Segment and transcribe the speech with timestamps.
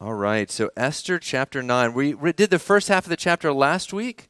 [0.00, 1.94] All right, so Esther chapter 9.
[1.94, 4.28] We did the first half of the chapter last week,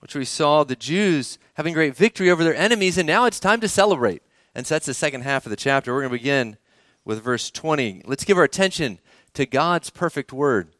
[0.00, 3.60] which we saw the Jews having great victory over their enemies, and now it's time
[3.60, 4.22] to celebrate.
[4.54, 5.92] And so that's the second half of the chapter.
[5.92, 6.56] We're going to begin
[7.04, 8.02] with verse 20.
[8.06, 9.00] Let's give our attention
[9.34, 10.70] to God's perfect word.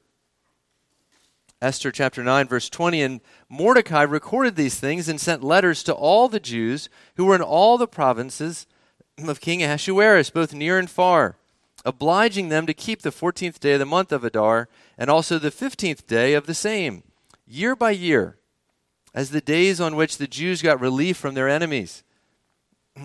[1.61, 3.03] Esther chapter 9, verse 20.
[3.03, 3.21] And
[3.51, 7.77] Mordecai recorded these things and sent letters to all the Jews who were in all
[7.77, 8.67] the provinces
[9.19, 11.37] of King Ahasuerus, both near and far,
[11.85, 14.69] obliging them to keep the 14th day of the month of Adar
[14.99, 17.03] and also the 15th day of the same,
[17.47, 18.37] year by year,
[19.15, 22.03] as the days on which the Jews got relief from their enemies,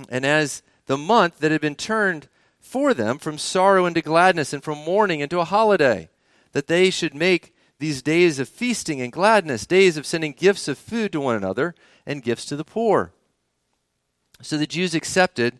[0.10, 2.28] and as the month that had been turned
[2.60, 6.10] for them from sorrow into gladness and from mourning into a holiday,
[6.52, 10.78] that they should make these days of feasting and gladness, days of sending gifts of
[10.78, 13.12] food to one another and gifts to the poor.
[14.42, 15.60] So the Jews accepted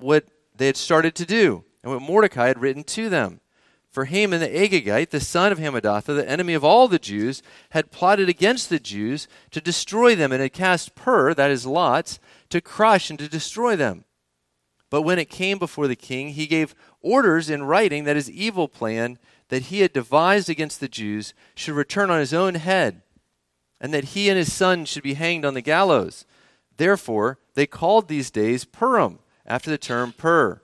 [0.00, 3.40] what they had started to do and what Mordecai had written to them.
[3.90, 7.90] For Haman the Agagite, the son of Hammedatha, the enemy of all the Jews, had
[7.90, 12.62] plotted against the Jews to destroy them and had cast pur, that is lots, to
[12.62, 14.04] crush and to destroy them.
[14.88, 18.66] But when it came before the king, he gave orders in writing that his evil
[18.66, 23.02] plan that he had devised against the Jews should return on his own head,
[23.78, 26.24] and that he and his son should be hanged on the gallows.
[26.78, 30.62] Therefore, they called these days Purim, after the term Pur.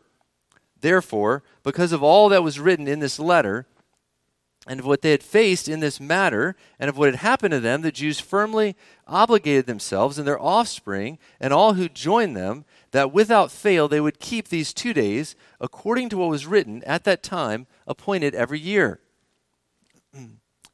[0.81, 3.67] Therefore, because of all that was written in this letter,
[4.67, 7.61] and of what they had faced in this matter, and of what had happened to
[7.61, 13.13] them, the Jews firmly obligated themselves and their offspring, and all who joined them, that
[13.13, 17.23] without fail they would keep these two days, according to what was written at that
[17.23, 19.01] time, appointed every year.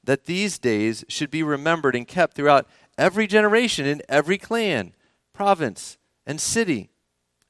[0.04, 2.66] that these days should be remembered and kept throughout
[2.98, 4.92] every generation in every clan,
[5.32, 6.90] province, and city,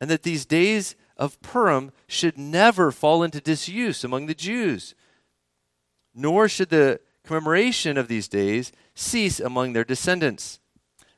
[0.01, 4.95] and that these days of Purim should never fall into disuse among the Jews,
[6.15, 10.61] nor should the commemoration of these days cease among their descendants.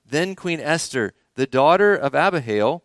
[0.04, 2.84] Then Queen Esther, the daughter of Abihail,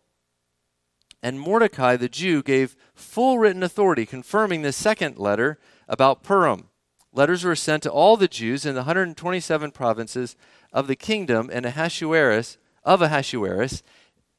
[1.22, 6.68] and Mordecai the Jew gave full written authority confirming the second letter about Purim.
[7.12, 10.34] Letters were sent to all the Jews in the 127 provinces
[10.72, 13.82] of the kingdom and Ahasuerus, of Ahasuerus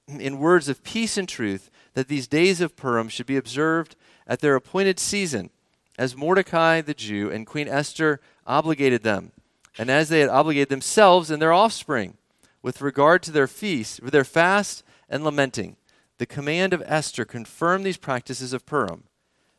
[0.08, 3.96] in words of peace and truth that these days of Purim should be observed
[4.28, 5.50] at their appointed season,
[5.98, 9.32] as Mordecai the Jew and Queen Esther obligated them,
[9.78, 12.18] and as they had obligated themselves and their offspring,
[12.62, 15.76] with regard to their feast, with their fast and lamenting.
[16.18, 19.04] The command of Esther confirmed these practices of Purim,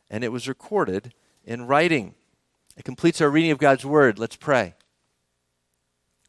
[0.09, 1.13] and it was recorded
[1.43, 2.15] in writing.
[2.75, 4.17] It completes our reading of God's word.
[4.17, 4.73] Let's pray.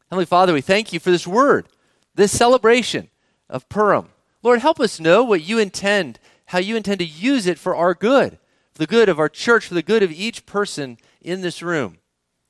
[0.09, 1.67] Heavenly Father, we thank you for this word,
[2.15, 3.09] this celebration
[3.49, 4.09] of Purim.
[4.43, 7.93] Lord, help us know what you intend, how you intend to use it for our
[7.93, 8.37] good,
[8.71, 11.97] for the good of our church, for the good of each person in this room,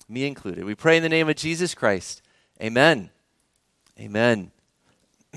[0.07, 0.65] me included.
[0.65, 2.21] We pray in the name of Jesus Christ.
[2.61, 3.09] Amen.
[3.99, 4.51] Amen.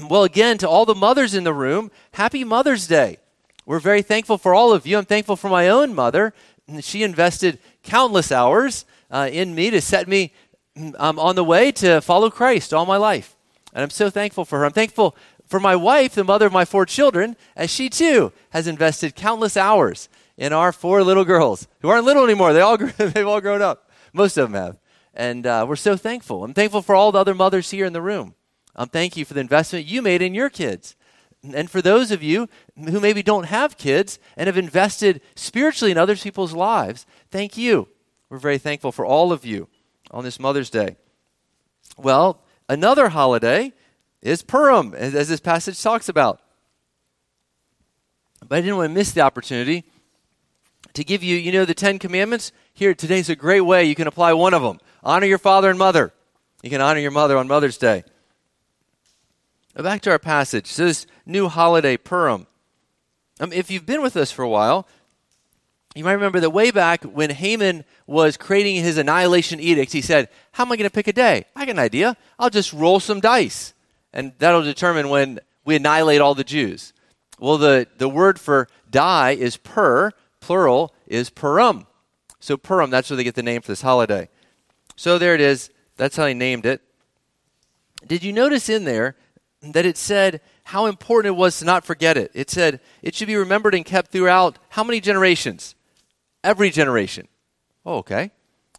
[0.08, 3.18] Well, again, to all the mothers in the room, happy Mother's Day.
[3.66, 4.98] We're very thankful for all of you.
[4.98, 6.34] I'm thankful for my own mother.
[6.80, 10.32] She invested countless hours uh, in me to set me
[10.98, 13.36] um, on the way to follow Christ all my life.
[13.72, 14.64] And I'm so thankful for her.
[14.64, 15.16] I'm thankful
[15.50, 19.56] for my wife, the mother of my four children, as she too has invested countless
[19.56, 22.52] hours in our four little girls who aren't little anymore.
[22.52, 23.90] They all, they've all grown up.
[24.12, 24.78] Most of them have.
[25.12, 26.44] And uh, we're so thankful.
[26.44, 28.36] I'm thankful for all the other mothers here in the room.
[28.76, 30.94] Um, thank you for the investment you made in your kids.
[31.42, 35.98] And for those of you who maybe don't have kids and have invested spiritually in
[35.98, 37.88] other people's lives, thank you.
[38.28, 39.66] We're very thankful for all of you
[40.12, 40.96] on this Mother's Day.
[41.98, 43.72] Well, another holiday
[44.22, 46.41] is Purim, as, this passage talks about.
[48.47, 49.84] But I didn't want to miss the opportunity
[50.94, 52.53] to give you, you know, the Ten Commandments.
[52.72, 54.78] Here, today's a great way you can apply one of them.
[55.03, 56.12] Honor your father and mother.
[56.62, 58.04] You can honor your mother on Mother's Day.
[59.76, 60.66] Now back to our passage.
[60.66, 62.47] So this new holiday, Purim.
[63.38, 64.86] Um, if you've been with us for a while,
[65.94, 70.28] you might remember that way back when Haman was creating his annihilation edict, he said,
[70.53, 71.47] How am I going to pick a day?
[71.56, 72.16] I got an idea.
[72.39, 73.72] I'll just roll some dice
[74.12, 76.92] and that'll determine when we annihilate all the Jews.
[77.39, 80.10] Well, the, the word for die is pur,
[80.41, 81.86] plural is purim.
[82.41, 84.28] So Purim, that's where they get the name for this holiday.
[84.97, 85.71] So there it is.
[85.97, 86.80] That's how he named it.
[88.07, 89.15] Did you notice in there
[89.60, 92.30] that it said how important it was to not forget it?
[92.33, 95.74] It said it should be remembered and kept throughout how many generations?
[96.42, 97.28] Every generation.
[97.84, 98.30] Oh, okay.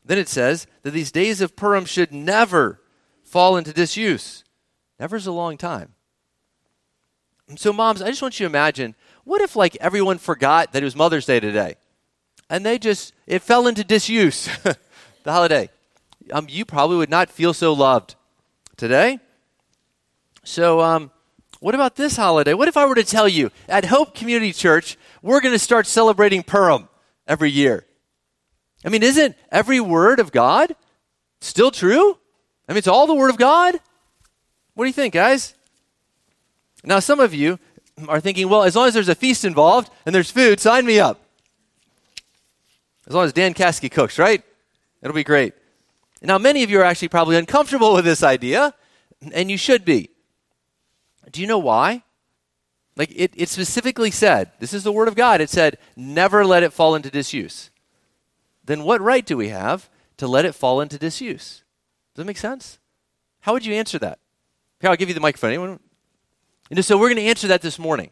[0.03, 2.81] Then it says that these days of Purim should never
[3.23, 4.43] fall into disuse.
[5.01, 5.95] Never's a long time.
[7.55, 8.93] So, moms, I just want you to imagine
[9.23, 11.73] what if, like, everyone forgot that it was Mother's Day today?
[12.51, 14.47] And they just, it fell into disuse.
[14.63, 15.71] the holiday,
[16.31, 18.13] um, you probably would not feel so loved
[18.77, 19.17] today.
[20.43, 21.09] So, um,
[21.61, 22.53] what about this holiday?
[22.53, 25.87] What if I were to tell you at Hope Community Church, we're going to start
[25.87, 26.89] celebrating Purim
[27.27, 27.87] every year?
[28.85, 30.75] I mean, isn't every word of God
[31.39, 32.19] still true?
[32.69, 33.79] I mean, it's all the word of God.
[34.73, 35.53] What do you think, guys?
[36.83, 37.59] Now, some of you
[38.07, 40.99] are thinking, well, as long as there's a feast involved and there's food, sign me
[40.99, 41.19] up.
[43.07, 44.43] As long as Dan Caskey cooks, right?
[45.01, 45.53] It'll be great.
[46.21, 48.73] Now, many of you are actually probably uncomfortable with this idea,
[49.33, 50.09] and you should be.
[51.31, 52.03] Do you know why?
[52.95, 56.63] Like, it, it specifically said, this is the Word of God, it said, never let
[56.63, 57.69] it fall into disuse.
[58.63, 61.63] Then what right do we have to let it fall into disuse?
[62.13, 62.79] Does that make sense?
[63.41, 64.19] How would you answer that?
[64.81, 65.51] Here, I'll give you the microphone.
[65.51, 65.79] Anyone?
[66.69, 68.09] And so we're going to answer that this morning.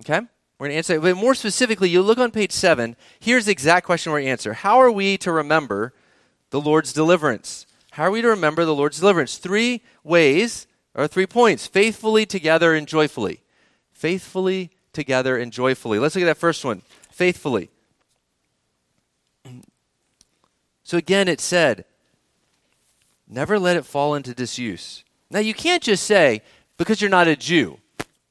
[0.00, 0.20] Okay?
[0.58, 1.02] We're going to answer it.
[1.02, 2.96] But more specifically, you look on page seven.
[3.20, 4.52] Here's the exact question we're going to answer.
[4.54, 5.94] How are we to remember
[6.50, 7.66] the Lord's deliverance?
[7.92, 9.38] How are we to remember the Lord's deliverance?
[9.38, 13.42] Three ways, or three points faithfully, together, and joyfully.
[13.92, 15.98] Faithfully, together, and joyfully.
[15.98, 17.70] Let's look at that first one faithfully.
[20.82, 21.84] So again, it said,
[23.28, 25.04] never let it fall into disuse.
[25.30, 26.42] Now, you can't just say,
[26.76, 27.78] because you're not a Jew.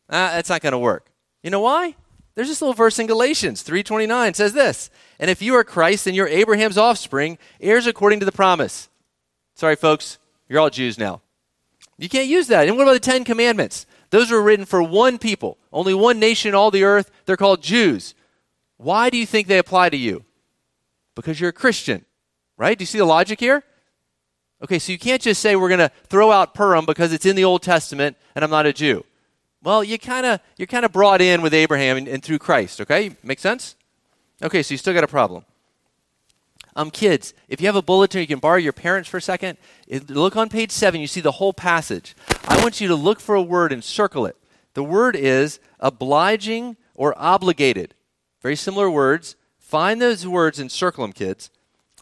[0.09, 1.11] Ah, that's not going to work.
[1.43, 1.95] You know why?
[2.35, 4.89] There's this little verse in Galatians 3:29 says this,
[5.19, 8.89] "And if you are Christ and you're Abraham's offspring, heirs according to the promise."
[9.55, 11.21] Sorry folks, you're all Jews now.
[11.97, 12.67] You can't use that.
[12.67, 13.87] And what about the 10 commandments?
[14.11, 17.09] Those were written for one people, only one nation all the earth.
[17.25, 18.13] They're called Jews.
[18.77, 20.23] Why do you think they apply to you?
[21.15, 22.05] Because you're a Christian,
[22.55, 22.77] right?
[22.77, 23.63] Do you see the logic here?
[24.63, 27.35] Okay, so you can't just say we're going to throw out Purim because it's in
[27.35, 29.05] the Old Testament and I'm not a Jew.
[29.63, 32.81] Well, you kind of you're kind of brought in with Abraham and, and, through Christ.
[32.81, 33.75] Okay, make sense?
[34.41, 35.45] Okay, so you still got a problem.
[36.75, 39.57] Um, kids, if you have a bulletin, you can borrow your parents for a second.
[39.87, 41.01] It, look on page seven.
[41.01, 42.15] You see the whole passage.
[42.47, 44.37] I want you to look for a word and circle it.
[44.73, 47.95] The word is obliging or obligated.
[48.41, 49.35] Very similar words.
[49.57, 51.49] Find those words and circle them, kids.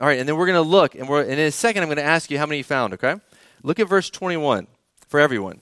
[0.01, 1.87] All right, and then we're going to look, and, we're, and in a second, I'm
[1.87, 2.93] going to ask you how many you found.
[2.93, 3.15] Okay,
[3.63, 4.67] look at verse 21
[5.07, 5.61] for everyone.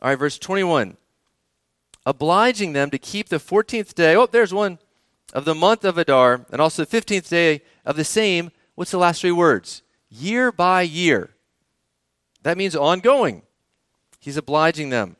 [0.00, 0.96] All right, verse 21.
[2.06, 4.78] Obliging them to keep the 14th day, oh, there's one,
[5.32, 8.98] of the month of Adar, and also the 15th day of the same, what's the
[8.98, 9.82] last three words?
[10.08, 11.30] Year by year.
[12.42, 13.42] That means ongoing.
[14.20, 15.16] He's obliging them.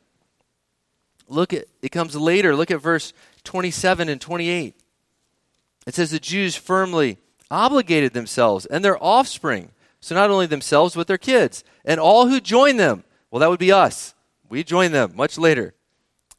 [1.27, 2.55] Look at it comes later.
[2.55, 3.13] Look at verse
[3.43, 4.75] 27 and 28.
[5.89, 7.17] It says the Jews firmly
[7.49, 12.39] obligated themselves and their offspring, so not only themselves but their kids and all who
[12.39, 13.03] join them.
[13.31, 14.13] Well, that would be us.
[14.47, 15.73] We join them much later,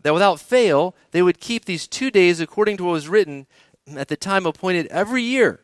[0.02, 3.48] that without fail they would keep these two days according to what was written
[3.96, 5.62] at the time appointed every year,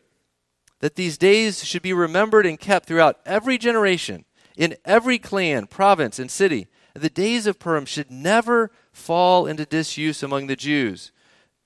[0.81, 4.25] that these days should be remembered and kept throughout every generation,
[4.57, 6.67] in every clan, province, and city.
[6.95, 11.13] The days of Purim should never fall into disuse among the Jews,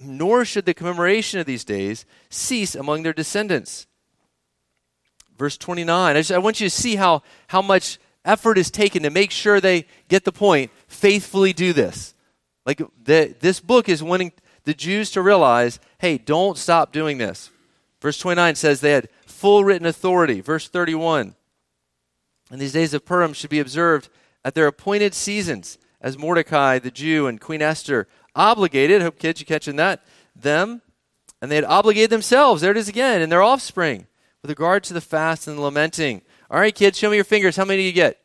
[0.01, 3.87] nor should the commemoration of these days cease among their descendants.
[5.37, 6.17] Verse 29.
[6.17, 9.31] I, just, I want you to see how, how much effort is taken to make
[9.31, 12.15] sure they get the point, faithfully do this.
[12.67, 14.33] Like the, this book is wanting
[14.65, 17.51] the Jews to realize hey, don't stop doing this.
[18.01, 20.41] Verse 29 says they had full written authority.
[20.41, 21.35] Verse 31
[22.51, 24.09] and these days of Purim should be observed
[24.45, 29.47] at their appointed seasons, as Mordecai the Jew and Queen Esther obligated, hope kids you
[29.47, 30.03] catching that,
[30.35, 30.83] them,
[31.41, 34.07] and they had obligated themselves, there it is again, and their offspring,
[34.43, 36.23] with regard to the fast and the lamenting.
[36.51, 37.57] All right, kids, show me your fingers.
[37.57, 38.19] How many do you get?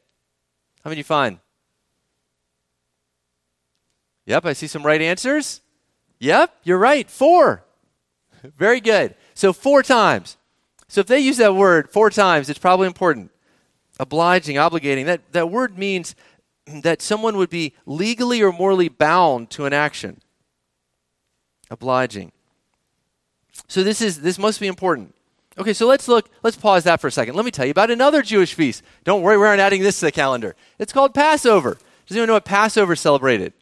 [0.84, 1.40] How many do you find?
[4.26, 5.62] Yep, I see some right answers.
[6.20, 7.10] Yep, you're right.
[7.10, 7.64] Four.
[8.58, 9.16] Very good.
[9.34, 10.38] So, four times.
[10.88, 13.32] So, if they use that word four times, it's probably important.
[14.00, 15.06] Obliging, obligating.
[15.06, 16.16] That, that word means
[16.68, 20.22] that someone would be legally or morally bound to an action.
[21.70, 22.32] Obliging.
[23.68, 25.16] So, this, is, this must be important.
[25.58, 27.36] Okay, so let's look, let's pause that for a second.
[27.36, 28.84] Let me tell you about another Jewish feast.
[29.04, 30.56] Don't worry, we aren't adding this to the calendar.
[30.80, 31.78] It's called Passover.
[32.06, 33.54] Does anyone know what Passover celebrated?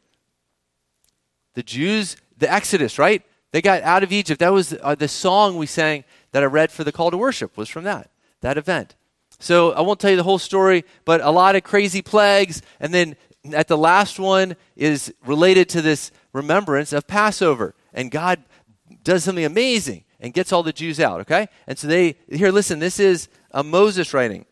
[1.54, 3.22] The Jews, the Exodus, right?
[3.52, 4.40] They got out of Egypt.
[4.40, 7.56] That was uh, the song we sang that I read for the call to worship
[7.56, 8.10] was from that,
[8.42, 8.96] that event.
[9.44, 12.62] So I won't tell you the whole story, but a lot of crazy plagues.
[12.80, 13.18] And then
[13.52, 17.76] at the last one is related to this remembrance of Passover.
[17.94, 18.42] And God
[19.04, 21.50] does something amazing and gets all the Jews out, okay?
[21.68, 24.46] And so they, here, listen, this is a Moses writing.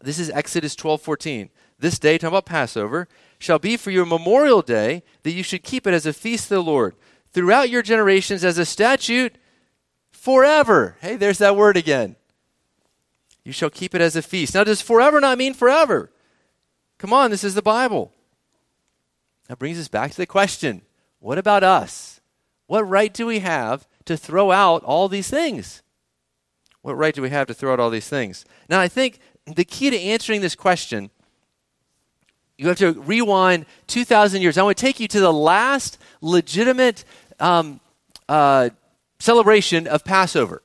[0.00, 1.50] This is Exodus 12 14.
[1.80, 3.08] This day, talking about Passover,
[3.40, 6.44] shall be for you a memorial day that you should keep it as a feast
[6.44, 6.94] of the Lord
[7.32, 9.36] throughout your generations as a statute
[10.12, 10.96] forever.
[11.00, 12.14] Hey, there's that word again.
[13.48, 14.54] You shall keep it as a feast.
[14.54, 16.10] Now, does forever not mean forever?
[16.98, 18.12] Come on, this is the Bible.
[19.46, 20.82] That brings us back to the question
[21.18, 22.20] what about us?
[22.66, 25.82] What right do we have to throw out all these things?
[26.82, 28.44] What right do we have to throw out all these things?
[28.68, 31.08] Now, I think the key to answering this question,
[32.58, 34.58] you have to rewind 2,000 years.
[34.58, 37.02] I want to take you to the last legitimate
[37.40, 37.80] um,
[38.28, 38.68] uh,
[39.18, 40.62] celebration of Passover.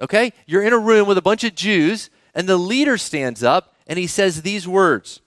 [0.00, 0.32] Okay?
[0.46, 3.98] You're in a room with a bunch of Jews, and the leader stands up and
[3.98, 5.20] he says these words.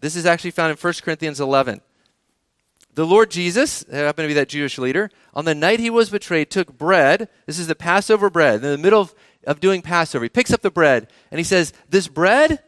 [0.00, 1.80] This is actually found in 1 Corinthians 11.
[2.94, 6.50] The Lord Jesus, happened to be that Jewish leader, on the night he was betrayed,
[6.50, 7.28] took bread.
[7.46, 8.56] This is the Passover bread.
[8.56, 9.14] In the middle of,
[9.46, 12.60] of doing Passover, he picks up the bread and he says, This bread, it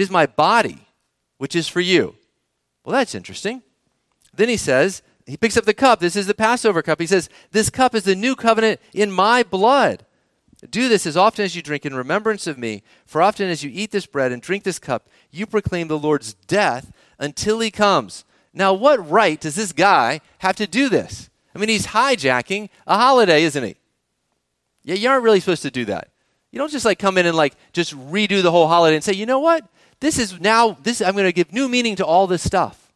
[0.00, 0.86] is my body,
[1.36, 2.14] which is for you.
[2.84, 3.62] Well, that's interesting.
[4.32, 6.00] Then he says, he picks up the cup.
[6.00, 7.00] This is the Passover cup.
[7.00, 10.04] He says, This cup is the new covenant in my blood.
[10.68, 12.82] Do this as often as you drink in remembrance of me.
[13.06, 16.34] For often as you eat this bread and drink this cup, you proclaim the Lord's
[16.34, 18.24] death until he comes.
[18.52, 21.30] Now, what right does this guy have to do this?
[21.54, 23.76] I mean, he's hijacking a holiday, isn't he?
[24.82, 26.10] Yeah, you aren't really supposed to do that.
[26.50, 29.12] You don't just like come in and like just redo the whole holiday and say,
[29.12, 29.64] you know what?
[30.00, 32.92] This is now, this I'm going to give new meaning to all this stuff.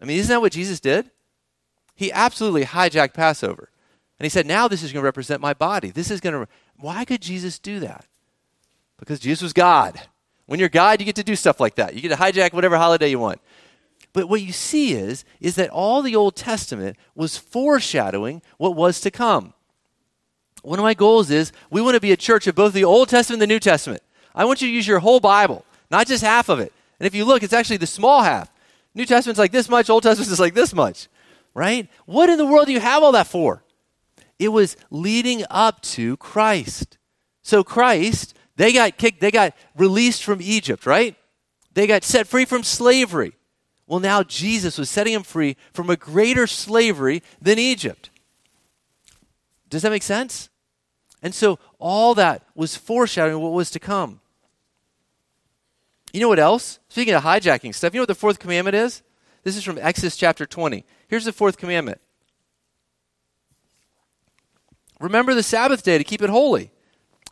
[0.00, 1.10] I mean, isn't that what Jesus did?
[1.94, 3.70] He absolutely hijacked Passover.
[4.18, 5.90] And he said, now this is going to represent my body.
[5.90, 6.50] This is going to.
[6.78, 8.06] Why could Jesus do that?
[8.98, 10.00] Because Jesus was God.
[10.46, 11.94] When you're God, you get to do stuff like that.
[11.94, 13.40] You get to hijack whatever holiday you want.
[14.12, 19.00] But what you see is, is that all the Old Testament was foreshadowing what was
[19.00, 19.52] to come.
[20.62, 23.08] One of my goals is we want to be a church of both the Old
[23.08, 24.02] Testament and the New Testament.
[24.34, 26.72] I want you to use your whole Bible, not just half of it.
[26.98, 28.50] And if you look, it's actually the small half.
[28.94, 31.08] New Testament's like this much, Old Testament is like this much,
[31.52, 31.88] right?
[32.06, 33.62] What in the world do you have all that for?
[34.38, 36.98] It was leading up to Christ.
[37.42, 41.16] So Christ, they got kicked, they got released from Egypt, right?
[41.74, 43.34] They got set free from slavery.
[43.86, 48.10] Well, now Jesus was setting them free from a greater slavery than Egypt.
[49.68, 50.48] Does that make sense?
[51.22, 54.20] And so all that was foreshadowing what was to come.
[56.12, 56.78] You know what else?
[56.88, 59.02] Speaking of hijacking stuff, you know what the fourth commandment is?
[59.44, 60.84] This is from Exodus chapter 20.
[61.08, 62.00] Here's the fourth commandment
[65.00, 66.70] Remember the Sabbath day to keep it holy.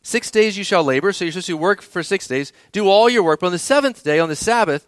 [0.02, 2.52] Six days you shall labor, so you're supposed to work for six days.
[2.72, 3.40] Do all your work.
[3.40, 4.86] But on the seventh day, on the Sabbath,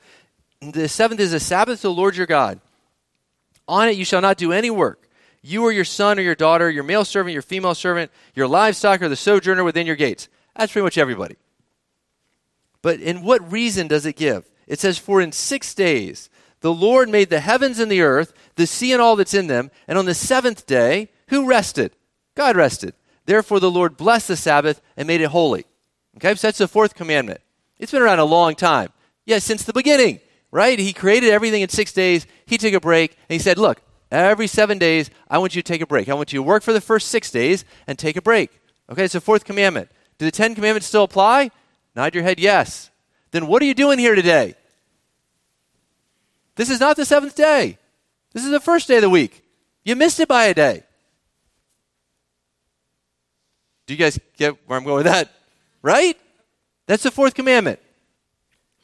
[0.61, 2.61] the seventh is a Sabbath to the Lord your God.
[3.67, 5.09] On it you shall not do any work.
[5.43, 9.01] You or your son or your daughter, your male servant, your female servant, your livestock,
[9.01, 10.29] or the sojourner within your gates.
[10.55, 11.37] That's pretty much everybody.
[12.83, 14.51] But in what reason does it give?
[14.67, 16.29] It says, For in six days
[16.61, 19.71] the Lord made the heavens and the earth, the sea and all that's in them,
[19.89, 21.93] and on the seventh day, who rested?
[22.37, 22.95] God rested.
[23.25, 25.67] Therefore the Lord blessed the Sabbath and made it holy.
[26.17, 27.41] Okay, so that's the fourth commandment.
[27.79, 28.91] It's been around a long time.
[29.25, 30.21] Yes, yeah, since the beginning
[30.57, 30.79] right?
[30.79, 32.27] He created everything in six days.
[32.47, 35.73] He took a break and he said, Look, every seven days, I want you to
[35.73, 36.09] take a break.
[36.09, 38.51] I want you to work for the first six days and take a break.
[38.91, 39.91] Okay, it's the fourth commandment.
[40.17, 41.51] Do the Ten Commandments still apply?
[41.95, 42.91] Nod your head, yes.
[43.33, 44.55] Then what are you doing here today?
[46.55, 47.77] This is not the seventh day.
[48.33, 49.45] This is the first day of the week.
[49.85, 50.85] You missed it by a day.
[53.87, 55.31] Do you guys get where I'm going with that?
[55.83, 56.19] Right?
[56.87, 57.81] That's the fourth commandment.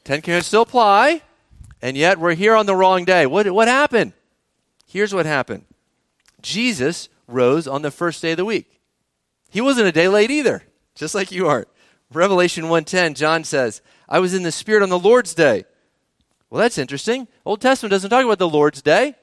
[0.04, 1.23] Ten commandments still apply.
[1.80, 3.26] And yet we're here on the wrong day.
[3.26, 4.12] What, what happened?
[4.87, 5.64] Here's what happened
[6.40, 8.80] Jesus rose on the first day of the week.
[9.50, 10.62] He wasn't a day late either,
[10.94, 11.68] just like you aren't.
[12.12, 15.64] Revelation 1:10, John says, "I was in the spirit on the Lord's day."
[16.50, 17.26] Well, that's interesting.
[17.47, 19.14] Old Testament doesn't talk about the Lord's day.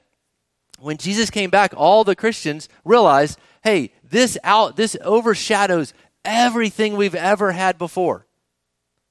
[0.78, 7.14] When Jesus came back, all the Christians realized, "Hey, this out this overshadows everything we've
[7.14, 8.26] ever had before."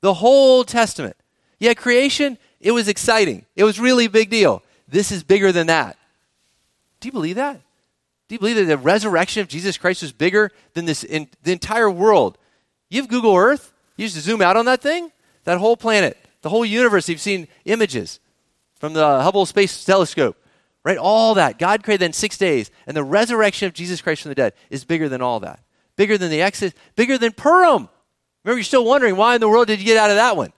[0.02, 1.18] The whole Old Testament.
[1.60, 3.46] Yeah, creation it was exciting.
[3.56, 4.64] It was really a big deal.
[4.88, 5.98] This is bigger than that.
[7.00, 7.62] Do you believe that?
[8.28, 11.52] Do you believe that the resurrection of Jesus Christ was bigger than this in the
[11.52, 12.38] entire world?
[12.90, 13.74] You have Google Earth.
[13.98, 15.12] You just zoom out on that thing,
[15.44, 17.10] that whole planet, the whole universe.
[17.10, 18.20] You've seen images
[18.80, 20.38] from the Hubble Space Telescope,
[20.90, 20.98] right?
[20.98, 21.60] All that.
[21.60, 22.72] God created in six days.
[22.88, 25.60] And the resurrection of Jesus Christ from the dead is bigger than all that.
[25.96, 27.90] Bigger than the Exodus, bigger than Purim.
[28.44, 30.52] Remember, you're still wondering why in the world did you get out of that one?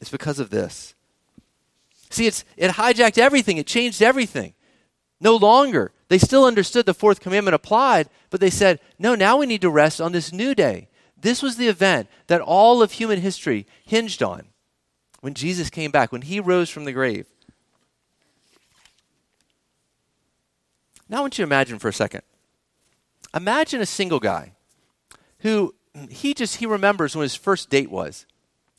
[0.00, 0.94] It's because of this.
[2.08, 4.54] See, it's, it hijacked everything, it changed everything.
[5.20, 5.92] No longer.
[6.08, 9.70] They still understood the fourth commandment applied, but they said, no, now we need to
[9.70, 10.88] rest on this new day.
[11.20, 14.46] This was the event that all of human history hinged on
[15.20, 17.26] when Jesus came back, when he rose from the grave.
[21.12, 22.22] Now, I want you to imagine for a second.
[23.34, 24.54] Imagine a single guy
[25.40, 25.74] who
[26.08, 28.24] he just he remembers when his first date was.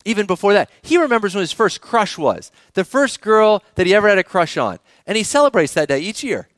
[0.04, 2.52] Even before that, he remembers when his first crush was.
[2.74, 4.80] The first girl that he ever had a crush on.
[5.06, 6.50] And he celebrates that day each year.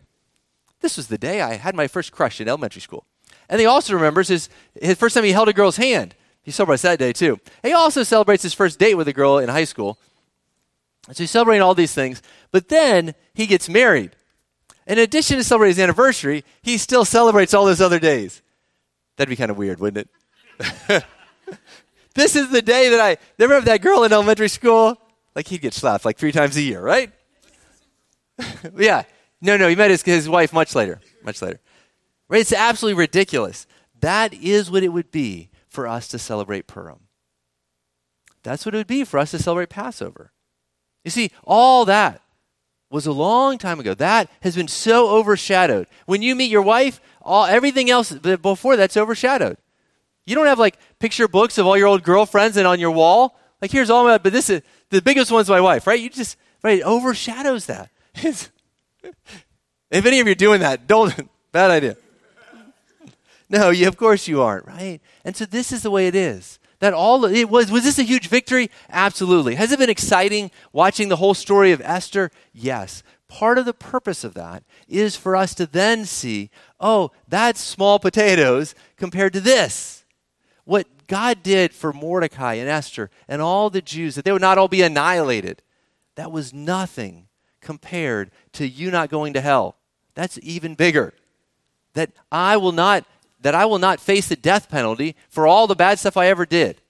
[0.79, 3.05] This was the day I had my first crush in elementary school.
[3.49, 4.47] And he also remembers his,
[4.81, 6.15] his first time he held a girl's hand.
[6.41, 7.41] He celebrates that day too.
[7.63, 9.99] He also celebrates his first date with a girl in high school.
[11.11, 12.21] So he's celebrating all these things.
[12.51, 14.15] But then he gets married.
[14.87, 18.41] In addition to celebrating his anniversary, he still celebrates all those other days.
[19.17, 20.07] That'd be kind of weird, wouldn't
[20.59, 21.05] it?
[22.13, 24.99] this is the day that I remember that girl in elementary school.
[25.35, 27.11] Like he'd get slapped like three times a year, right?
[28.77, 29.03] yeah.
[29.41, 31.01] No, no, he met his, his wife much later.
[31.23, 31.59] Much later.
[32.29, 32.41] Right?
[32.41, 33.67] It's absolutely ridiculous.
[33.99, 36.99] That is what it would be for us to celebrate Purim.
[38.43, 40.31] That's what it would be for us to celebrate Passover.
[41.03, 42.21] You see, all that
[42.95, 43.93] was a long time ago.
[43.93, 45.87] That has been so overshadowed.
[46.05, 49.57] When you meet your wife, all everything else before that's overshadowed.
[50.25, 53.37] You don't have like picture books of all your old girlfriends and on your wall.
[53.61, 55.99] Like here's all my, but this is the biggest one's my wife, right?
[55.99, 57.89] You just right it overshadows that.
[58.15, 58.51] if
[59.91, 61.97] any of you are doing that, don't bad idea.
[63.49, 65.01] No, you, of course you aren't, right?
[65.23, 66.59] And so this is the way it is.
[66.85, 68.69] That all it was was this a huge victory?
[68.91, 69.55] Absolutely.
[69.55, 72.29] Has it been exciting watching the whole story of Esther?
[72.53, 73.01] Yes.
[73.27, 77.97] Part of the purpose of that is for us to then see, oh, that's small
[77.97, 80.05] potatoes compared to this.
[80.63, 84.59] What God did for Mordecai and Esther and all the Jews, that they would not
[84.59, 85.63] all be annihilated,
[86.13, 87.29] that was nothing
[87.61, 89.77] compared to you not going to hell.
[90.13, 91.15] That's even bigger.
[91.95, 93.05] That I will not
[93.45, 96.47] that I will not face the death penalty for all the bad stuff I ever
[96.47, 96.81] did.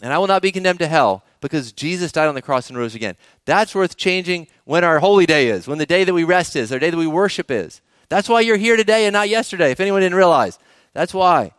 [0.00, 2.78] And I will not be condemned to hell because Jesus died on the cross and
[2.78, 3.18] rose again.
[3.44, 6.72] That's worth changing when our holy day is, when the day that we rest is,
[6.72, 7.82] our day that we worship is.
[8.08, 10.58] That's why you're here today and not yesterday, if anyone didn't realize.
[10.94, 11.52] That's why.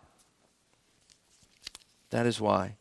[2.09, 2.77] That is why.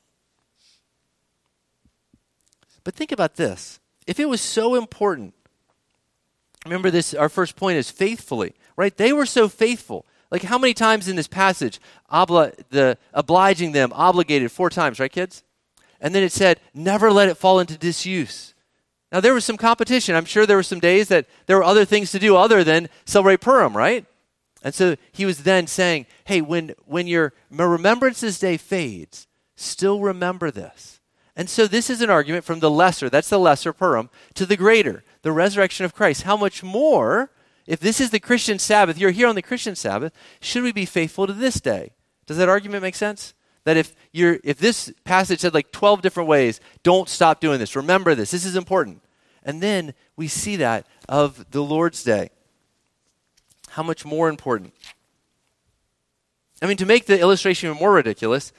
[2.85, 3.81] But think about this.
[4.07, 5.35] If it was so important,
[6.65, 8.97] remember this, our first point is faithfully, right?
[8.97, 10.07] They were so faithful.
[10.31, 15.11] Like how many times in this passage, obla, the obliging them, obligated four times, right,
[15.11, 15.43] kids?
[16.01, 18.55] And then it said, never let it fall into disuse.
[19.13, 20.15] Now there was some competition.
[20.15, 22.89] I'm sure there were some days that there were other things to do other than
[23.05, 24.07] celebrate Purim, right?
[24.63, 30.51] And so he was then saying, hey, when, when your remembrances day fades, still remember
[30.51, 31.01] this.
[31.35, 34.57] And so this is an argument from the lesser, that's the lesser Purim, to the
[34.57, 36.23] greater, the resurrection of Christ.
[36.23, 37.31] How much more
[37.67, 40.85] if this is the Christian Sabbath, you're here on the Christian Sabbath, should we be
[40.85, 41.93] faithful to this day?
[42.27, 43.35] Does that argument make sense?
[43.65, 47.77] That if you're if this passage said like 12 different ways, don't stop doing this.
[47.77, 48.31] Remember this.
[48.31, 49.03] This is important.
[49.43, 52.31] And then we see that of the Lord's Day.
[53.71, 54.75] How much more important?
[56.63, 58.53] I mean, to make the illustration even more ridiculous,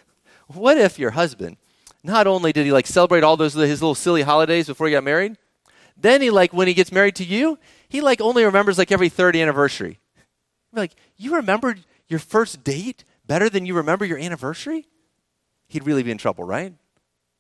[0.48, 1.58] what if your husband,
[2.04, 5.04] not only did he like celebrate all those his little silly holidays before he got
[5.04, 5.38] married,
[6.02, 7.58] then he like when he gets married to you,
[7.90, 10.00] he like only remembers like every third anniversary.
[10.74, 14.88] like, you remembered your first date better than you remember your anniversary?
[15.68, 16.74] He'd really be in trouble, right?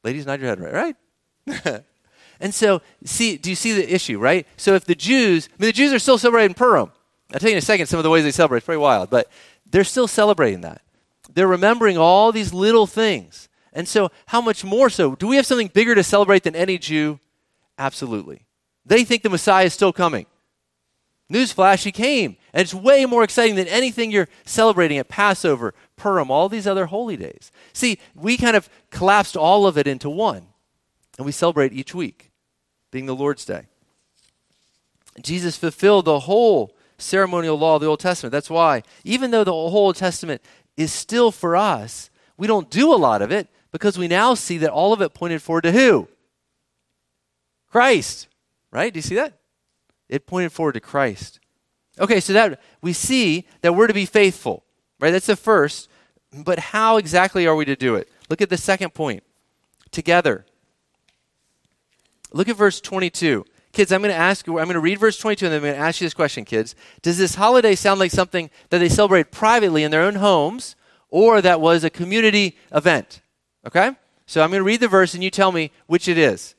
[0.04, 0.96] Ladies, nod your head, right?
[1.66, 1.84] Right?
[2.40, 4.48] and so, see, do you see the issue, right?
[4.58, 6.92] So if the Jews, I mean, the Jews are still celebrating Purim.
[7.34, 8.60] I'll tell you in a second some of the ways they celebrate.
[8.60, 9.30] It's pretty wild, but
[9.70, 10.82] they're still celebrating that.
[11.34, 13.48] They're remembering all these little things.
[13.74, 15.16] And so, how much more so?
[15.16, 17.20] Do we have something bigger to celebrate than any Jew?
[17.78, 18.46] Absolutely.
[18.86, 20.26] They think the Messiah is still coming.
[21.32, 22.36] Newsflash, he came.
[22.54, 26.88] And it's way more exciting than anything you're celebrating at Passover, Purim, all these other
[26.88, 27.52] holy days.
[27.74, 30.48] See, we kind of collapsed all of it into one.
[31.18, 32.32] And we celebrate each week,
[32.90, 33.68] being the Lord's Day.
[35.22, 38.32] Jesus fulfilled the whole ceremonial law of the Old Testament.
[38.32, 40.42] That's why, even though the whole Old Testament
[40.78, 44.58] is still for us, we don't do a lot of it because we now see
[44.60, 46.08] that all of it pointed forward to who?
[47.70, 48.28] Christ.
[48.72, 48.94] Right?
[48.94, 49.40] Do you see that?
[50.08, 51.40] It pointed forward to Christ.
[52.00, 54.64] Okay, so that we see that we're to be faithful,
[55.00, 55.12] right?
[55.12, 55.90] That's the first.
[56.34, 58.10] But how exactly are we to do it?
[58.30, 59.24] Look at the second point.
[59.92, 60.46] Together.
[62.32, 63.46] Look at verse 22.
[63.74, 65.64] Kids, I'm going to ask you, I'm going to read verse 22 and then I'm
[65.64, 66.76] going to ask you this question, kids.
[67.02, 70.76] Does this holiday sound like something that they celebrate privately in their own homes
[71.10, 73.22] or that was a community event?
[73.66, 73.92] Okay?
[74.26, 76.56] So I'm going to read the verse and you tell me which it is.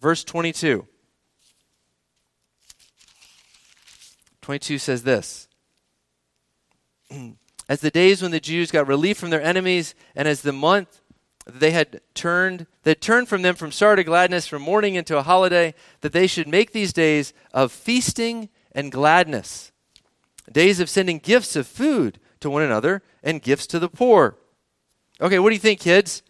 [0.00, 0.86] Verse 22.
[4.44, 5.48] 22 says this
[7.66, 11.00] As the days when the Jews got relief from their enemies, and as the month
[11.46, 15.22] they had turned that turned from them from sorrow to gladness, from mourning into a
[15.22, 19.72] holiday, that they should make these days of feasting and gladness,
[20.52, 24.36] days of sending gifts of food to one another and gifts to the poor.
[25.22, 26.22] Okay, what do you think, kids?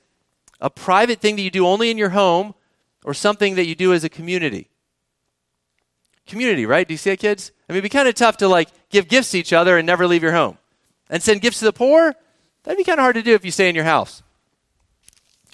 [0.61, 2.55] A private thing that you do only in your home
[3.05, 4.71] or something that you do as a community?
[6.27, 6.87] Community, right?
[6.87, 7.53] Do you see it, kids?
[7.69, 9.87] I mean, it'd be kind of tough to like give gifts to each other and
[9.87, 10.59] never leave your home.
[11.11, 12.15] And send gifts to the poor?
[12.63, 14.23] That'd be kind of hard to do if you stay in your house.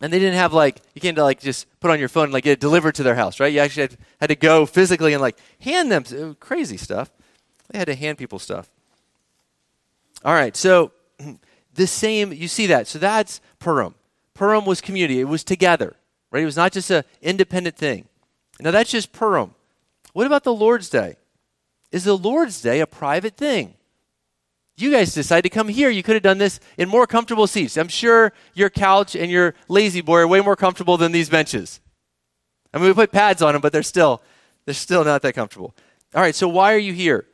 [0.01, 2.45] And they didn't have like you can't like just put on your phone and like
[2.45, 3.53] get it delivered to their house, right?
[3.53, 7.11] You actually had, had to go physically and like hand them uh, crazy stuff.
[7.71, 8.71] They had to hand people stuff.
[10.25, 10.93] All right, so
[11.75, 12.87] the same you see that.
[12.87, 13.95] So that's Purim.
[14.35, 15.21] Purim was community.
[15.21, 15.97] It was together,
[16.31, 16.43] right?
[16.43, 18.07] It was not just an independent thing.
[18.61, 19.55] Now that's just Purim.
[20.13, 21.17] What about the Lord's Day?
[21.93, 23.75] Is the Lord's Day a private thing?
[24.77, 25.91] You guys decided to come here.
[25.91, 27.77] You could have done this in more comfortable seats.
[27.77, 31.81] I'm sure your couch and your La-Z-Boy are way more comfortable than these benches.
[32.73, 34.23] I mean, we put pads on them, but they're still
[34.65, 35.75] they're still not that comfortable.
[36.15, 37.27] All right, so why are you here?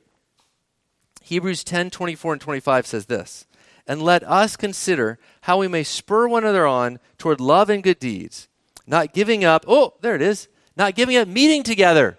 [1.23, 3.47] Hebrews 10, 24 and 25 says this.
[3.87, 7.99] And let us consider how we may spur one another on toward love and good
[7.99, 8.49] deeds,
[8.87, 12.17] not giving up, oh, there it is, not giving up meeting together.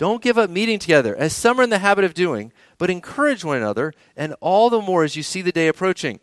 [0.00, 3.44] Don't give up meeting together, as some are in the habit of doing, but encourage
[3.44, 6.20] one another, and all the more as you see the day approaching.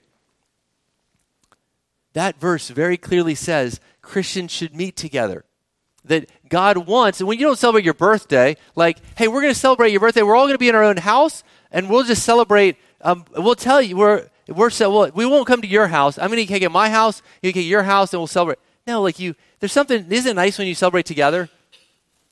[2.14, 5.46] That verse very clearly says Christians should meet together.
[6.06, 9.60] That God wants, and when you don't celebrate your birthday, like, hey, we're going to
[9.60, 12.24] celebrate your birthday, we're all going to be in our own house, and we'll just
[12.24, 12.78] celebrate.
[13.02, 16.18] Um, we'll tell you, we're, we're so, well, we won't come to your house.
[16.18, 18.58] I'm going to get my house, you get your house, and we'll celebrate.
[18.88, 21.48] No, like you, there's something, isn't it nice when you celebrate together?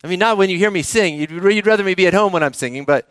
[0.03, 1.15] I mean, not when you hear me sing.
[1.15, 3.09] You'd, you'd rather me be at home when I'm singing, but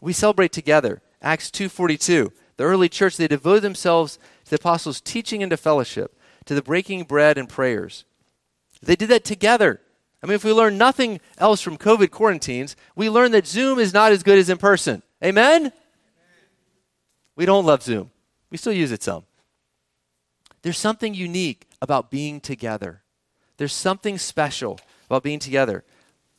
[0.00, 1.02] we celebrate together.
[1.22, 2.32] Acts 2:42.
[2.56, 6.62] The early church they devoted themselves to the apostles' teaching and to fellowship, to the
[6.62, 8.04] breaking bread and prayers.
[8.82, 9.80] They did that together.
[10.22, 13.92] I mean, if we learn nothing else from COVID quarantines, we learn that Zoom is
[13.92, 15.02] not as good as in person.
[15.22, 15.72] Amen?
[17.36, 18.10] We don't love Zoom.
[18.50, 19.24] We still use it some.
[20.62, 23.02] There's something unique about being together.
[23.58, 25.84] There's something special about being together.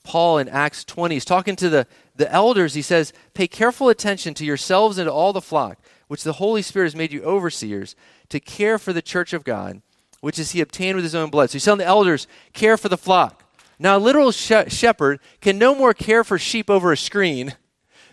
[0.08, 1.16] Paul in Acts 20.
[1.16, 2.76] He's talking to the, the elders.
[2.76, 6.62] He says, Pay careful attention to yourselves and to all the flock, which the Holy
[6.62, 7.94] Spirit has made you overseers,
[8.30, 9.82] to care for the church of God,
[10.22, 11.50] which is he obtained with his own blood.
[11.50, 13.44] So he's telling the elders, Care for the flock.
[13.78, 17.56] Now, a literal sh- shepherd can no more care for sheep over a screen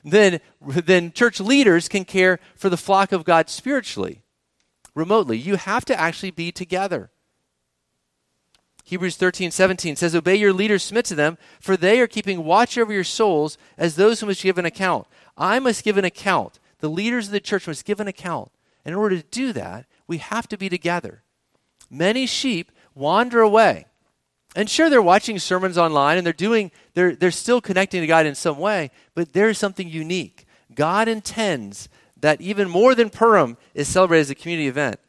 [0.04, 4.22] than, than church leaders can care for the flock of God spiritually,
[4.96, 5.38] remotely.
[5.38, 7.12] You have to actually be together.
[8.85, 12.77] Hebrews 13, 17 says, Obey your leaders, submit to them, for they are keeping watch
[12.77, 15.07] over your souls as those who must give an account.
[15.38, 16.61] I must give an account.
[16.81, 18.53] The leaders of the church must give an account.
[18.85, 21.23] And in order to do that, we have to be together.
[21.90, 23.87] Many sheep wander away.
[24.55, 28.27] And sure, they're watching sermons online and they're doing, they're, they're still connecting to God
[28.27, 30.47] in some way, but there's something unique.
[30.75, 31.88] God intends
[32.20, 35.01] that even more than Purim is celebrated as a community event,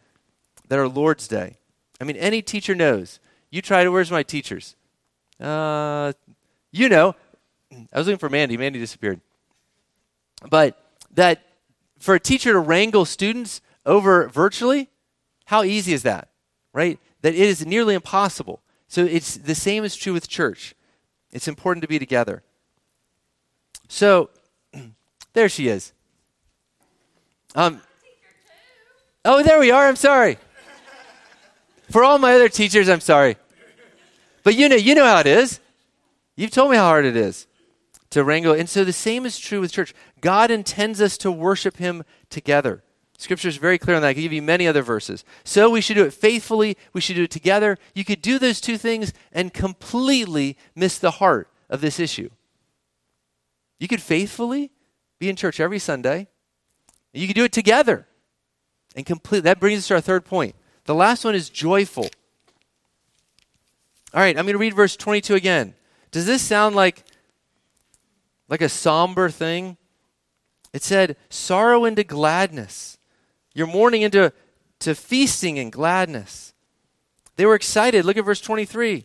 [0.70, 1.58] that our Lord's Day.
[2.02, 3.20] I mean, any teacher knows
[3.56, 4.76] you try to, where's my teachers?
[5.39, 6.12] Uh,
[6.72, 7.15] you know,
[7.72, 8.58] I was looking for Mandy.
[8.58, 9.22] Mandy disappeared.
[10.50, 10.78] But
[11.13, 11.41] that
[12.00, 14.89] for a teacher to wrangle students over virtually,
[15.46, 16.30] how easy is that?
[16.74, 17.00] Right?
[17.22, 18.62] That it is nearly impossible.
[18.88, 20.76] So it's the same is true with church.
[21.32, 22.44] It's important to be together.
[23.88, 24.30] So
[25.34, 25.94] there she is.
[27.56, 27.82] Um,
[29.24, 29.88] oh, there we are.
[29.88, 30.38] I'm sorry.
[31.89, 33.38] For all my other teachers, I'm sorry.
[34.46, 35.60] But you know, you know how it is.
[36.38, 37.48] You've told me how hard it is
[38.12, 38.54] to wrangle.
[38.54, 39.94] And so the same is true with church.
[40.22, 42.84] God intends us to worship Him together.
[43.18, 44.10] Scripture is very clear on that.
[44.10, 45.26] I can give you many other verses.
[45.44, 46.78] So we should do it faithfully.
[46.94, 47.80] We should do it together.
[47.96, 52.30] You could do those two things and completely miss the heart of this issue.
[53.80, 54.72] You could faithfully
[55.18, 56.28] be in church every Sunday.
[57.14, 58.06] You could do it together
[58.96, 59.44] and complete.
[59.44, 60.56] That brings us to our third point.
[60.84, 62.10] The last one is joyful.
[64.15, 65.75] All right, I'm going to read verse 22 again.
[66.12, 67.04] Does this sound like
[68.47, 69.75] like a somber thing?
[70.71, 72.97] It said, "Sorrow into gladness.
[73.54, 74.32] Your mourning into
[74.80, 76.54] to feasting and gladness."
[77.36, 78.06] They were excited.
[78.06, 79.04] Look at verse 23.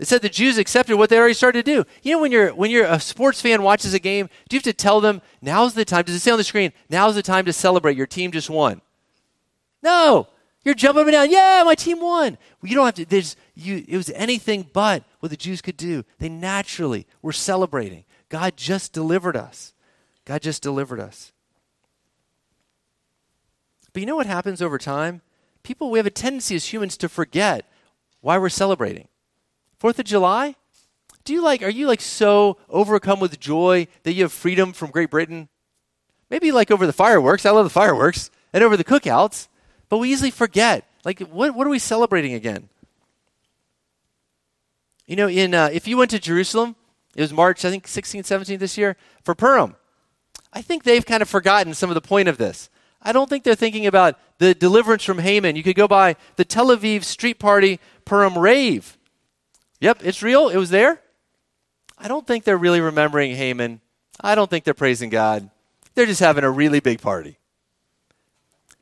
[0.00, 1.88] It said the Jews accepted what they already started to do.
[2.02, 4.64] You know, when you're when you're a sports fan watches a game, do you have
[4.64, 6.04] to tell them now's the time?
[6.04, 6.72] Does it say on the screen?
[6.90, 7.96] Now's the time to celebrate.
[7.96, 8.80] Your team just won.
[9.80, 10.26] No,
[10.68, 11.30] you're jumping up and down.
[11.30, 12.36] Yeah, my team won.
[12.60, 13.06] Well, you don't have to.
[13.06, 16.04] There's you, it was anything but what the Jews could do.
[16.18, 18.04] They naturally were celebrating.
[18.28, 19.72] God just delivered us.
[20.26, 21.32] God just delivered us.
[23.94, 25.22] But you know what happens over time?
[25.62, 27.64] People, we have a tendency as humans to forget
[28.20, 29.08] why we're celebrating.
[29.78, 30.54] Fourth of July?
[31.24, 34.90] Do you like, are you like so overcome with joy that you have freedom from
[34.90, 35.48] Great Britain?
[36.28, 37.46] Maybe like over the fireworks.
[37.46, 38.30] I love the fireworks.
[38.52, 39.48] And over the cookouts.
[39.88, 40.86] But we easily forget.
[41.04, 42.68] Like, what, what are we celebrating again?
[45.06, 46.76] You know, in uh, if you went to Jerusalem,
[47.14, 49.74] it was March, I think, 16th, 17th this year, for Purim.
[50.52, 52.68] I think they've kind of forgotten some of the point of this.
[53.02, 55.56] I don't think they're thinking about the deliverance from Haman.
[55.56, 58.98] You could go by the Tel Aviv street party Purim rave.
[59.80, 60.48] Yep, it's real.
[60.48, 61.00] It was there.
[61.96, 63.80] I don't think they're really remembering Haman.
[64.20, 65.50] I don't think they're praising God.
[65.94, 67.38] They're just having a really big party.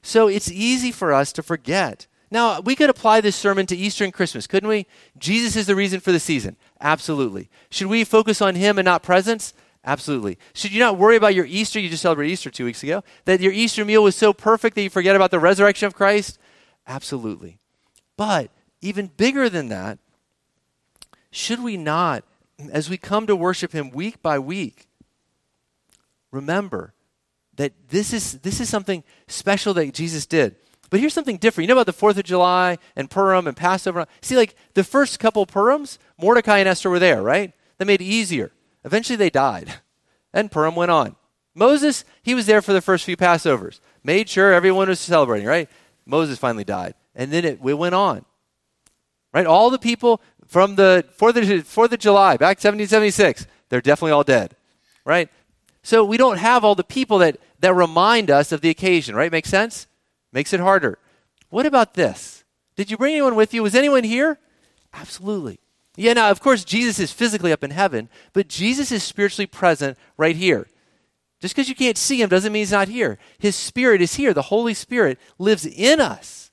[0.07, 2.07] So it's easy for us to forget.
[2.31, 4.87] Now, we could apply this sermon to Easter and Christmas, couldn't we?
[5.19, 6.57] Jesus is the reason for the season.
[6.81, 7.51] Absolutely.
[7.71, 9.53] Should we focus on him and not presents?
[9.85, 10.39] Absolutely.
[10.55, 11.81] Should you not worry about your Easter?
[11.81, 13.03] You just celebrated Easter two weeks ago.
[13.25, 16.39] That your Easter meal was so perfect that you forget about the resurrection of Christ?
[16.87, 17.59] Absolutely.
[18.17, 19.99] But even bigger than that,
[21.33, 22.23] should we not,
[22.71, 24.87] as we come to worship Him week by week,
[26.31, 26.95] remember
[27.57, 30.57] that this is, this is something special that Jesus did?
[30.91, 31.65] But here's something different.
[31.65, 34.07] You know about the 4th of July and Purim and Passover?
[34.21, 37.53] See, like the first couple Purims, Mordecai and Esther were there, right?
[37.79, 38.53] That made it easier.
[38.85, 39.75] Eventually they died.
[40.33, 41.17] And Purim went on.
[41.55, 43.81] Moses, he was there for the first few Passovers.
[44.05, 45.71] Made sure everyone was celebrating, right?
[46.05, 46.93] Moses finally died.
[47.15, 48.27] And then it, it went on.
[49.33, 49.47] Right?
[49.47, 54.25] All the people from the 4th of, 4th of July, back 1776, they're definitely all
[54.25, 54.57] dead.
[55.07, 55.31] Right?
[55.87, 59.31] So we don't have all the people that, that remind us of the occasion, right?
[59.31, 59.87] Makes sense?
[60.33, 60.99] Makes it harder.
[61.49, 62.43] What about this?
[62.75, 63.63] Did you bring anyone with you?
[63.63, 64.41] Was anyone here?
[64.93, 65.61] Absolutely.
[65.95, 69.97] Yeah, now, of course, Jesus is physically up in heaven, but Jesus is spiritually present
[70.17, 70.67] right here.
[71.41, 73.17] Just because you can't see him doesn't mean he's not here.
[73.39, 74.35] His spirit is here.
[74.35, 76.51] The Holy Spirit lives in us.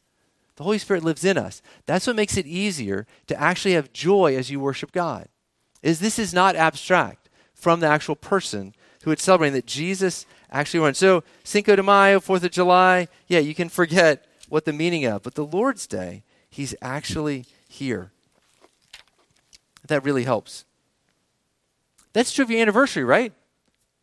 [0.57, 1.63] The Holy Spirit lives in us.
[1.87, 5.27] That's what makes it easier to actually have joy as you worship God.
[5.81, 10.79] Is this is not abstract from the actual person who is celebrating that Jesus actually
[10.79, 10.93] won.
[10.93, 15.23] So Cinco de Mayo, Fourth of July, yeah, you can forget what the meaning of,
[15.23, 18.11] but the Lord's Day, He's actually here
[19.87, 20.65] that really helps.
[22.13, 23.33] That's true of your anniversary, right?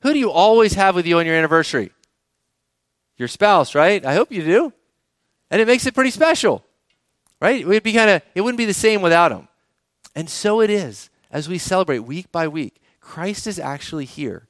[0.02, 1.92] Who do you always have with you on your anniversary?
[3.16, 4.04] Your spouse, right?
[4.04, 4.72] I hope you do.
[5.50, 6.64] And it makes it pretty special,
[7.40, 7.60] right?
[7.60, 9.48] It would be kind of it wouldn't be the same without him.
[10.14, 12.80] And so it is as we celebrate week by week.
[13.00, 14.46] Christ is actually here.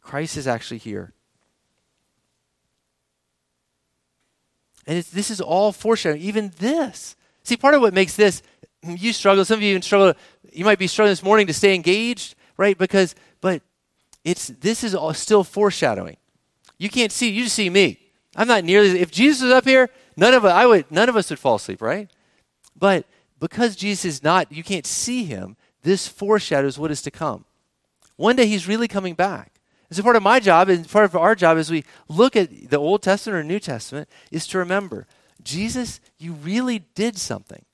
[0.00, 1.12] Christ is actually here.
[4.86, 6.22] And this is all foreshadowing.
[6.22, 7.16] Even this.
[7.42, 8.42] See, part of what makes this,
[8.82, 10.14] you struggle, some of you even struggle
[10.52, 12.76] you might be struggling this morning to stay engaged, right?
[12.76, 13.62] Because, but
[14.24, 16.16] it's this is all still foreshadowing.
[16.78, 17.30] You can't see.
[17.30, 17.98] You just see me.
[18.36, 19.00] I'm not nearly.
[19.00, 21.82] If Jesus was up here, none of I would, none of us would fall asleep,
[21.82, 22.10] right?
[22.76, 23.06] But
[23.38, 25.56] because Jesus is not, you can't see him.
[25.82, 27.44] This foreshadows what is to come.
[28.16, 29.49] One day he's really coming back.
[29.90, 32.70] And so part of my job and part of our job as we look at
[32.70, 35.06] the Old Testament or New Testament is to remember,
[35.42, 37.64] Jesus, you really did something.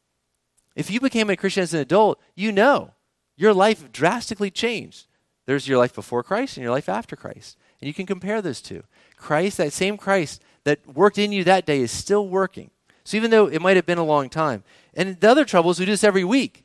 [0.74, 2.92] If you became a Christian as an adult, you know
[3.36, 5.06] your life drastically changed.
[5.44, 7.58] There's your life before Christ and your life after Christ.
[7.80, 8.82] And you can compare those two.
[9.16, 12.70] Christ, that same Christ that worked in you that day, is still working.
[13.04, 14.64] So even though it might have been a long time.
[14.94, 16.64] And the other trouble is we do this every week.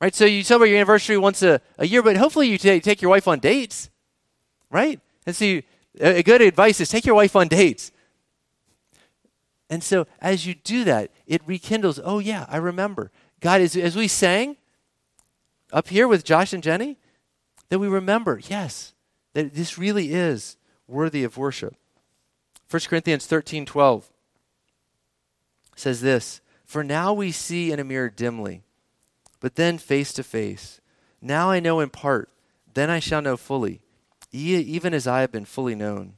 [0.00, 0.14] Right?
[0.14, 3.10] So you celebrate your anniversary once a, a year, but hopefully you t- take your
[3.10, 3.90] wife on dates.
[4.70, 5.00] Right?
[5.26, 5.60] And so
[6.00, 7.92] a good advice is take your wife on dates.
[9.70, 13.10] And so as you do that, it rekindles, oh, yeah, I remember.
[13.40, 14.56] God, as, as we sang
[15.72, 16.96] up here with Josh and Jenny,
[17.68, 18.94] that we remember, yes,
[19.34, 21.76] that this really is worthy of worship.
[22.70, 24.10] 1 Corinthians 13 12
[25.76, 28.62] says this For now we see in a mirror dimly,
[29.40, 30.80] but then face to face.
[31.20, 32.30] Now I know in part,
[32.74, 33.80] then I shall know fully,
[34.32, 36.14] even as I have been fully known.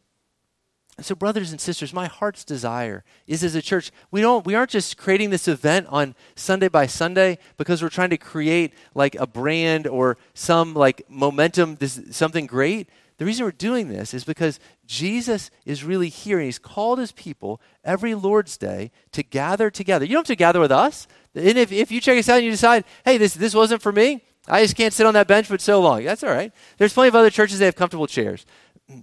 [1.01, 4.55] And so, brothers and sisters, my heart's desire is as a church, we don't we
[4.55, 9.15] aren't just creating this event on Sunday by Sunday because we're trying to create like
[9.15, 12.91] a brand or some like momentum, this something great.
[13.17, 17.13] The reason we're doing this is because Jesus is really here and he's called his
[17.13, 20.05] people every Lord's Day to gather together.
[20.05, 21.07] You don't have to gather with us.
[21.35, 23.93] And if, if you check us out and you decide, hey, this, this wasn't for
[23.93, 26.05] me, I just can't sit on that bench for so long.
[26.05, 26.53] That's all right.
[26.79, 28.47] There's plenty of other churches that have comfortable chairs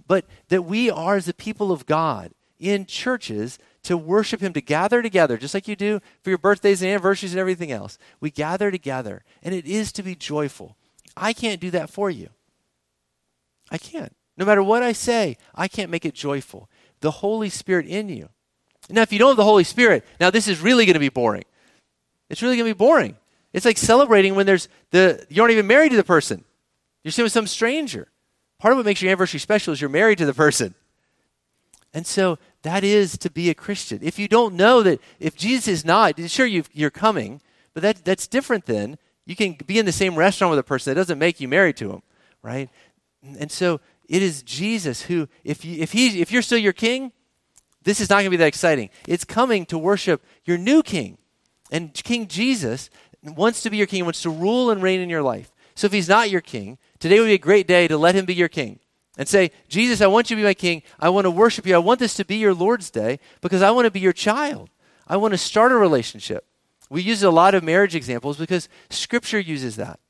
[0.06, 4.60] but that we are as the people of God in churches to worship Him, to
[4.60, 7.98] gather together, just like you do for your birthdays and anniversaries and everything else.
[8.20, 10.76] We gather together, and it is to be joyful.
[11.16, 12.28] I can't do that for you.
[13.70, 14.14] I can't.
[14.36, 16.68] No matter what I say, I can't make it joyful.
[17.00, 18.28] The Holy Spirit in you.
[18.90, 21.08] Now, if you don't have the Holy Spirit, now this is really going to be
[21.08, 21.44] boring.
[22.30, 23.16] It's really going to be boring.
[23.52, 26.44] It's like celebrating when there's the you aren't even married to the person.
[27.02, 28.08] You're sitting with some stranger.
[28.58, 30.74] Part of what makes your anniversary special is you're married to the person,
[31.94, 34.00] And so that is to be a Christian.
[34.02, 37.40] If you don't know that, if Jesus is not, sure you are coming,
[37.72, 38.98] but that, that's different then.
[39.26, 40.90] You can be in the same restaurant with a person.
[40.90, 42.02] That doesn't make you married to him,
[42.42, 42.68] right?
[43.38, 47.12] And so it is Jesus who, if, you, if, he, if you're still your king,
[47.84, 48.90] this is not going to be that exciting.
[49.06, 51.18] It's coming to worship your new king.
[51.70, 52.90] And King Jesus
[53.22, 55.50] wants to be your king, wants to rule and reign in your life.
[55.74, 58.24] So if he's not your king, today would be a great day to let him
[58.24, 58.80] be your king
[59.16, 60.82] and say, Jesus, I want you to be my king.
[60.98, 61.74] I want to worship you.
[61.74, 64.70] I want this to be your Lord's day because I want to be your child.
[65.06, 66.44] I want to start a relationship.
[66.88, 70.00] We use a lot of marriage examples because Scripture uses that.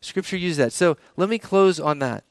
[0.00, 0.72] Scripture uses that.
[0.72, 2.24] So let me close on that.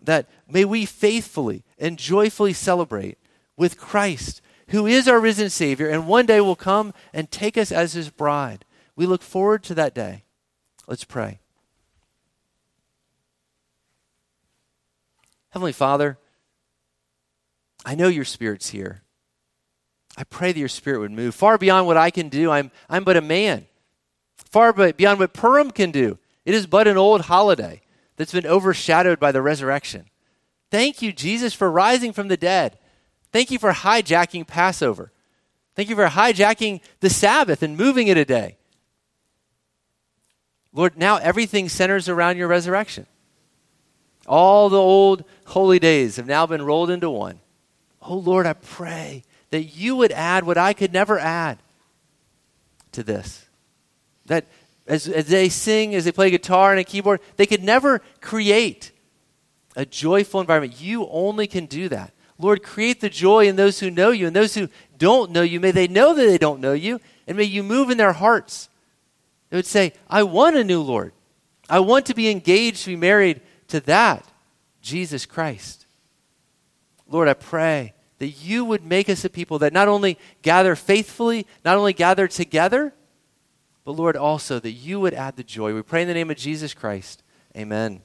[0.00, 3.18] That may we faithfully and joyfully celebrate
[3.56, 7.72] with Christ, who is our risen Savior, and one day will come and take us
[7.72, 8.64] as his bride.
[8.98, 10.24] We look forward to that day.
[10.88, 11.38] Let's pray.
[15.50, 16.18] Heavenly Father,
[17.86, 19.04] I know your Spirit's here.
[20.16, 22.50] I pray that your Spirit would move far beyond what I can do.
[22.50, 23.66] I'm, I'm but a man,
[24.36, 26.18] far beyond what Purim can do.
[26.44, 27.82] It is but an old holiday
[28.16, 30.06] that's been overshadowed by the resurrection.
[30.72, 32.80] Thank you, Jesus, for rising from the dead.
[33.30, 35.12] Thank you for hijacking Passover.
[35.76, 38.57] Thank you for hijacking the Sabbath and moving it a day.
[40.78, 43.06] Lord, now everything centers around your resurrection.
[44.28, 47.40] All the old holy days have now been rolled into one.
[48.00, 51.58] Oh Lord, I pray that you would add what I could never add
[52.92, 53.46] to this.
[54.26, 54.46] That
[54.86, 58.92] as, as they sing, as they play guitar and a keyboard, they could never create
[59.74, 60.80] a joyful environment.
[60.80, 62.12] You only can do that.
[62.38, 65.58] Lord, create the joy in those who know you and those who don't know you.
[65.58, 68.68] May they know that they don't know you, and may you move in their hearts.
[69.50, 71.12] They would say, I want a new Lord.
[71.68, 74.26] I want to be engaged, to be married to that,
[74.80, 75.86] Jesus Christ.
[77.08, 81.46] Lord, I pray that you would make us a people that not only gather faithfully,
[81.64, 82.92] not only gather together,
[83.84, 85.74] but Lord, also that you would add the joy.
[85.74, 87.22] We pray in the name of Jesus Christ.
[87.56, 88.02] Amen.